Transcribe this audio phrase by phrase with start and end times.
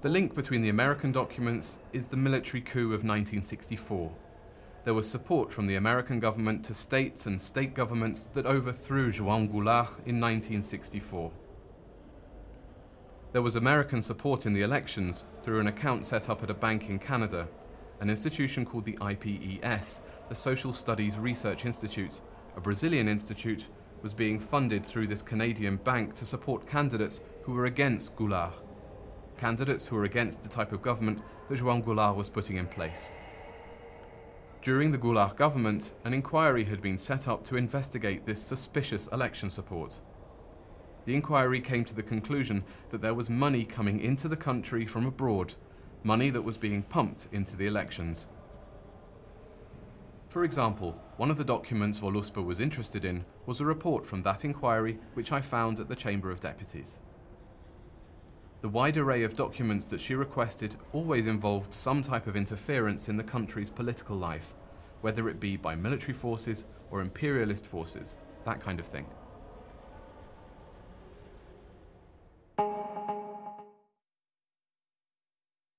[0.00, 4.10] The link between the American documents is the military coup of 1964.
[4.82, 9.48] There was support from the American government to states and state governments that overthrew João
[9.48, 11.30] Goulart in 1964.
[13.30, 16.90] There was American support in the elections through an account set up at a bank
[16.90, 17.46] in Canada,
[18.00, 22.20] an institution called the IPES, the Social Studies Research Institute,
[22.56, 23.68] a Brazilian institute,
[24.02, 28.54] was being funded through this Canadian bank to support candidates who were against Goulart.
[29.36, 33.10] Candidates who were against the type of government that João Goulart was putting in place.
[34.62, 39.50] During the Goulart government, an inquiry had been set up to investigate this suspicious election
[39.50, 40.00] support.
[41.04, 45.04] The inquiry came to the conclusion that there was money coming into the country from
[45.04, 45.54] abroad,
[46.04, 48.26] money that was being pumped into the elections.
[50.32, 54.46] For example, one of the documents Voluspa was interested in was a report from that
[54.46, 57.00] inquiry which I found at the Chamber of Deputies.
[58.62, 63.16] The wide array of documents that she requested always involved some type of interference in
[63.18, 64.54] the country's political life,
[65.02, 68.16] whether it be by military forces or imperialist forces,
[68.46, 69.04] that kind of thing.